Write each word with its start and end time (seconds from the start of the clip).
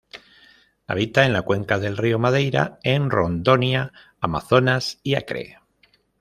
Habita 0.87 1.27
en 1.27 1.33
la 1.33 1.43
cuenca 1.43 1.77
del 1.77 1.95
río 1.95 2.17
Madeira 2.17 2.79
en 2.81 3.11
Rondônia, 3.11 3.93
Amazonas 4.19 4.99
y 5.03 5.13
Acre. 5.13 5.59